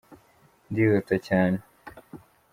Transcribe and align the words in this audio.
ndihuta 0.69 1.15
cyane 1.27 1.57